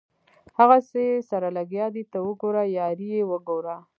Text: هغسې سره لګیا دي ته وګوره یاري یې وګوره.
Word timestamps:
هغسې 0.59 1.05
سره 1.29 1.47
لګیا 1.57 1.85
دي 1.95 2.03
ته 2.11 2.17
وګوره 2.27 2.63
یاري 2.77 3.07
یې 3.15 3.21
وګوره. 3.31 3.75